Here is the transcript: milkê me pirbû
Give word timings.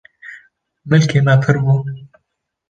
milkê 0.89 1.19
me 1.25 1.35
pirbû 1.43 1.75